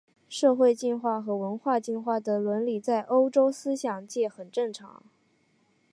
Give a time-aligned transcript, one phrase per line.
[0.27, 5.09] 社会进化和文化进化的理论在欧洲思想界很常见。